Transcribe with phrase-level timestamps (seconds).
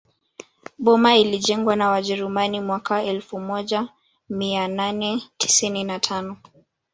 [0.79, 3.87] Boma ilijengwa na wajerumani mwaka elfu moja
[4.29, 6.37] mia nane tisini na tano